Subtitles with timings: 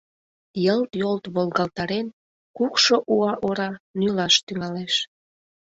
[0.63, 2.07] Йылт-йолт волгалтарен,
[2.57, 3.69] кукшо уа ора
[3.99, 4.95] нӱлаш тӱҥалеш.